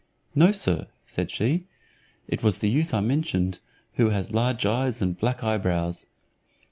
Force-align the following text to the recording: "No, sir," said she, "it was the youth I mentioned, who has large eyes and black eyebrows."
"No, 0.33 0.51
sir," 0.51 0.87
said 1.05 1.29
she, 1.29 1.67
"it 2.27 2.41
was 2.41 2.57
the 2.57 2.71
youth 2.71 2.91
I 2.91 3.01
mentioned, 3.01 3.59
who 3.97 4.09
has 4.09 4.33
large 4.33 4.65
eyes 4.65 4.99
and 4.99 5.15
black 5.15 5.43
eyebrows." 5.43 6.07